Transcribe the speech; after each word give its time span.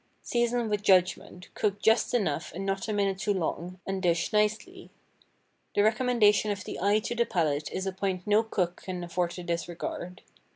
Season 0.23 0.67
with 0.67 0.81
judgment, 0.81 1.49
cook 1.53 1.79
just 1.79 2.15
enough 2.15 2.51
and 2.55 2.65
not 2.65 2.87
a 2.87 2.91
minute 2.93 3.19
too 3.19 3.35
long, 3.35 3.79
and 3.85 4.01
dish 4.01 4.33
nicely. 4.33 4.89
The 5.75 5.83
recommendation 5.83 6.49
of 6.49 6.63
the 6.63 6.79
eye 6.79 6.97
to 7.01 7.13
the 7.13 7.23
palate 7.23 7.71
is 7.71 7.85
a 7.85 7.91
point 7.93 8.25
no 8.25 8.41
cook 8.41 8.77
can 8.81 9.03
afford 9.03 9.29
to 9.37 9.43
disregard. 9.43 10.23